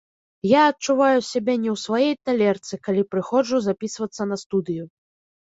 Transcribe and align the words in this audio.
Я 0.51 0.61
адчуваю 0.69 1.19
сябе 1.31 1.55
не 1.65 1.69
ў 1.73 1.81
сваёй 1.83 2.15
талерцы, 2.31 2.73
калі 2.89 3.03
прыходжу 3.13 3.61
запісвацца 3.69 4.29
на 4.33 4.41
студыю. 4.47 4.85